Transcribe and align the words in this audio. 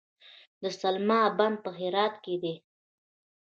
د 0.61 0.63
سلما 0.79 1.19
بند 1.37 1.57
په 1.63 1.69
هرات 1.77 2.13
کې 2.23 2.35
دی 2.43 2.53